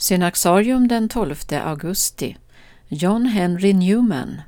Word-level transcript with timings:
Synaxarium 0.00 0.88
den 0.88 1.08
12 1.08 1.34
augusti 1.64 2.36
John 2.88 3.26
Henry 3.26 3.72
Newman 3.72 4.40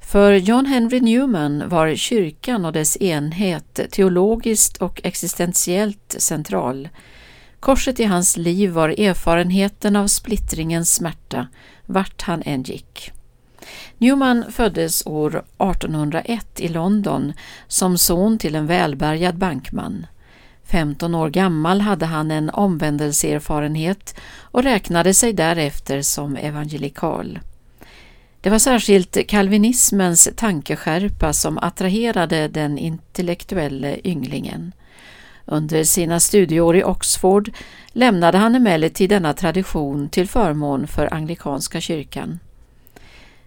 För 0.00 0.32
John 0.32 0.66
Henry 0.66 1.00
Newman 1.00 1.68
var 1.68 1.94
kyrkan 1.94 2.64
och 2.64 2.72
dess 2.72 2.96
enhet 2.96 3.80
teologiskt 3.90 4.76
och 4.76 5.00
existentiellt 5.04 6.14
central. 6.18 6.88
Korset 7.60 8.00
i 8.00 8.04
hans 8.04 8.36
liv 8.36 8.70
var 8.70 8.88
erfarenheten 8.88 9.96
av 9.96 10.06
splittringens 10.06 10.94
smärta, 10.94 11.48
vart 11.86 12.22
han 12.22 12.42
än 12.46 12.62
gick. 12.62 13.12
Newman 13.98 14.44
föddes 14.52 15.06
år 15.06 15.36
1801 15.36 16.60
i 16.60 16.68
London 16.68 17.32
som 17.68 17.98
son 17.98 18.38
till 18.38 18.54
en 18.54 18.66
välbärgad 18.66 19.38
bankman. 19.38 20.06
15 20.64 21.14
år 21.14 21.30
gammal 21.30 21.80
hade 21.80 22.06
han 22.06 22.30
en 22.30 22.50
omvändelseerfarenhet 22.50 24.14
och 24.40 24.62
räknade 24.62 25.14
sig 25.14 25.32
därefter 25.32 26.02
som 26.02 26.36
evangelikal. 26.36 27.38
Det 28.40 28.50
var 28.50 28.58
särskilt 28.58 29.26
kalvinismens 29.28 30.28
tankeskärpa 30.36 31.32
som 31.32 31.58
attraherade 31.58 32.48
den 32.48 32.78
intellektuelle 32.78 34.00
ynglingen. 34.04 34.72
Under 35.46 35.84
sina 35.84 36.20
studieår 36.20 36.76
i 36.76 36.84
Oxford 36.84 37.50
lämnade 37.92 38.38
han 38.38 38.54
emellertid 38.54 39.10
denna 39.10 39.34
tradition 39.34 40.08
till 40.08 40.28
förmån 40.28 40.86
för 40.86 41.14
anglikanska 41.14 41.80
kyrkan. 41.80 42.38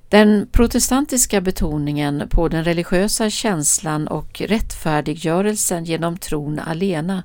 Den 0.09 0.47
protestantiska 0.51 1.41
betoningen 1.41 2.29
på 2.29 2.47
den 2.47 2.63
religiösa 2.63 3.29
känslan 3.29 4.07
och 4.07 4.41
rättfärdiggörelsen 4.41 5.85
genom 5.85 6.17
tron 6.17 6.59
alena 6.59 7.23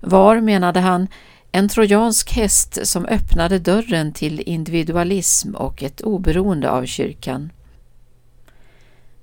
var, 0.00 0.40
menade 0.40 0.80
han, 0.80 1.08
en 1.52 1.68
trojansk 1.68 2.32
häst 2.32 2.78
som 2.86 3.06
öppnade 3.06 3.58
dörren 3.58 4.12
till 4.12 4.40
individualism 4.40 5.54
och 5.54 5.82
ett 5.82 6.00
oberoende 6.00 6.70
av 6.70 6.86
kyrkan. 6.86 7.52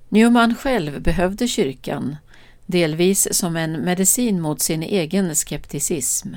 Newman 0.08 0.54
själv 0.54 1.02
behövde 1.02 1.48
kyrkan, 1.48 2.16
delvis 2.66 3.38
som 3.38 3.56
en 3.56 3.72
medicin 3.72 4.40
mot 4.40 4.60
sin 4.60 4.82
egen 4.82 5.34
skepticism. 5.34 6.28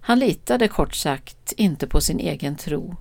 Han 0.00 0.18
litade 0.18 0.68
kort 0.68 0.94
sagt 0.94 1.52
inte 1.56 1.86
på 1.86 2.00
sin 2.00 2.18
egen 2.18 2.56
tro. 2.56 2.96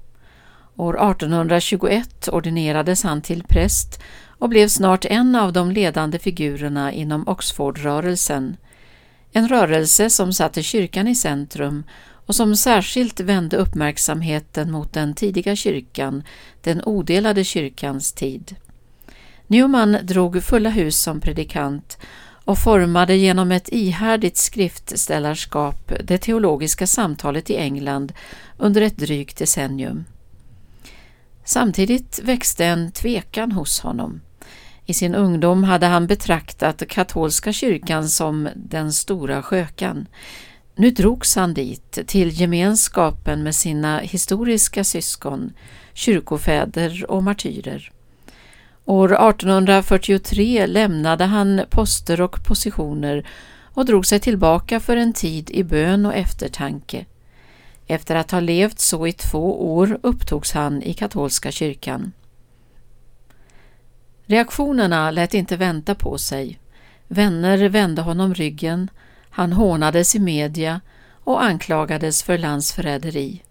År 0.77 1.11
1821 1.11 2.29
ordinerades 2.31 3.03
han 3.03 3.21
till 3.21 3.43
präst 3.43 4.01
och 4.27 4.49
blev 4.49 4.67
snart 4.67 5.05
en 5.05 5.35
av 5.35 5.53
de 5.53 5.71
ledande 5.71 6.19
figurerna 6.19 6.93
inom 6.93 7.27
Oxfordrörelsen, 7.27 8.57
en 9.31 9.47
rörelse 9.47 10.09
som 10.09 10.33
satte 10.33 10.63
kyrkan 10.63 11.07
i 11.07 11.15
centrum 11.15 11.83
och 12.25 12.35
som 12.35 12.55
särskilt 12.55 13.19
vände 13.19 13.57
uppmärksamheten 13.57 14.71
mot 14.71 14.93
den 14.93 15.13
tidiga 15.13 15.55
kyrkan, 15.55 16.23
den 16.61 16.83
odelade 16.83 17.43
kyrkans 17.43 18.13
tid. 18.13 18.55
Newman 19.47 19.97
drog 20.03 20.43
fulla 20.43 20.69
hus 20.69 20.99
som 20.99 21.21
predikant 21.21 21.97
och 22.45 22.57
formade 22.57 23.15
genom 23.15 23.51
ett 23.51 23.69
ihärdigt 23.69 24.37
skriftställarskap 24.37 25.91
det 26.03 26.17
teologiska 26.17 26.87
samtalet 26.87 27.49
i 27.49 27.55
England 27.55 28.13
under 28.57 28.81
ett 28.81 28.97
drygt 28.97 29.37
decennium. 29.37 30.05
Samtidigt 31.47 32.19
växte 32.23 32.65
en 32.65 32.91
tvekan 32.91 33.51
hos 33.51 33.79
honom. 33.79 34.21
I 34.85 34.93
sin 34.93 35.15
ungdom 35.15 35.63
hade 35.63 35.85
han 35.85 36.07
betraktat 36.07 36.87
katolska 36.87 37.53
kyrkan 37.53 38.09
som 38.09 38.49
den 38.55 38.93
stora 38.93 39.43
skökan. 39.43 40.07
Nu 40.75 40.91
drogs 40.91 41.35
han 41.35 41.53
dit, 41.53 41.99
till 42.07 42.41
gemenskapen 42.41 43.43
med 43.43 43.55
sina 43.55 43.99
historiska 43.99 44.83
syskon, 44.83 45.53
kyrkofäder 45.93 47.05
och 47.11 47.23
martyrer. 47.23 47.91
År 48.85 49.29
1843 49.29 50.67
lämnade 50.67 51.25
han 51.25 51.61
poster 51.69 52.21
och 52.21 52.43
positioner 52.43 53.27
och 53.73 53.85
drog 53.85 54.05
sig 54.05 54.19
tillbaka 54.19 54.79
för 54.79 54.97
en 54.97 55.13
tid 55.13 55.49
i 55.51 55.63
bön 55.63 56.05
och 56.05 56.15
eftertanke. 56.15 57.05
Efter 57.87 58.15
att 58.15 58.31
ha 58.31 58.39
levt 58.39 58.79
så 58.79 59.07
i 59.07 59.13
två 59.13 59.75
år 59.75 59.99
upptogs 60.03 60.51
han 60.51 60.83
i 60.83 60.93
katolska 60.93 61.51
kyrkan. 61.51 62.11
Reaktionerna 64.25 65.11
lät 65.11 65.33
inte 65.33 65.57
vänta 65.57 65.95
på 65.95 66.17
sig. 66.17 66.59
Vänner 67.07 67.69
vände 67.69 68.01
honom 68.01 68.33
ryggen, 68.33 68.89
han 69.29 69.53
hånades 69.53 70.15
i 70.15 70.19
media 70.19 70.81
och 71.09 71.43
anklagades 71.43 72.23
för 72.23 72.37
landsförräderi. 72.37 73.43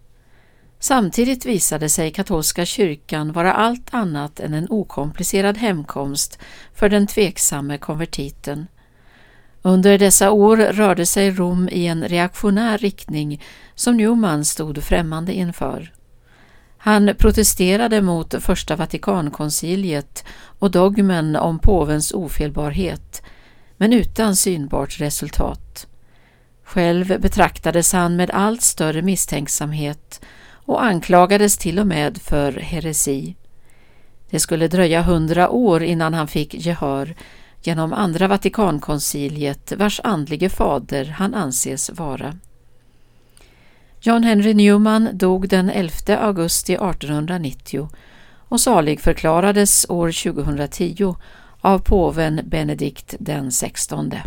Samtidigt 0.79 1.45
visade 1.45 1.89
sig 1.89 2.11
katolska 2.11 2.65
kyrkan 2.65 3.31
vara 3.31 3.53
allt 3.53 3.93
annat 3.93 4.39
än 4.39 4.53
en 4.53 4.69
okomplicerad 4.69 5.57
hemkomst 5.57 6.39
för 6.73 6.89
den 6.89 7.07
tveksamme 7.07 7.77
konvertiten. 7.77 8.67
Under 9.61 9.97
dessa 9.97 10.31
år 10.31 10.57
rörde 10.57 11.05
sig 11.05 11.31
Rom 11.31 11.69
i 11.71 11.87
en 11.87 12.07
reaktionär 12.07 12.77
riktning 12.77 13.43
som 13.75 13.97
Newman 13.97 14.45
stod 14.45 14.83
främmande 14.83 15.33
inför. 15.33 15.93
Han 16.77 17.15
protesterade 17.17 18.01
mot 18.01 18.43
Första 18.43 18.75
Vatikankonciliet 18.75 20.25
och 20.59 20.71
dogmen 20.71 21.35
om 21.35 21.59
påvens 21.59 22.13
ofelbarhet, 22.13 23.21
men 23.77 23.93
utan 23.93 24.35
synbart 24.35 24.99
resultat. 24.99 25.87
Själv 26.63 27.21
betraktades 27.21 27.93
han 27.93 28.15
med 28.15 28.31
allt 28.31 28.61
större 28.61 29.01
misstänksamhet 29.01 30.21
och 30.49 30.83
anklagades 30.83 31.57
till 31.57 31.79
och 31.79 31.87
med 31.87 32.17
för 32.17 32.51
heresi. 32.51 33.35
Det 34.29 34.39
skulle 34.39 34.67
dröja 34.67 35.01
hundra 35.01 35.49
år 35.49 35.83
innan 35.83 36.13
han 36.13 36.27
fick 36.27 36.53
gehör 36.53 37.15
genom 37.61 37.93
Andra 37.93 38.27
Vatikankonciliet 38.27 39.71
vars 39.71 40.01
andlige 40.03 40.49
fader 40.49 41.05
han 41.05 41.33
anses 41.33 41.89
vara. 41.89 42.33
John 44.01 44.23
Henry 44.23 44.53
Newman 44.53 45.09
dog 45.13 45.49
den 45.49 45.69
11 45.69 46.17
augusti 46.17 46.73
1890 46.73 47.89
och 48.49 48.61
salig 48.61 49.01
förklarades 49.01 49.85
år 49.89 50.33
2010 50.33 51.15
av 51.61 51.79
påven 51.79 52.41
Benedikt 52.43 53.15
den 53.19 53.51
XVI. 53.51 54.21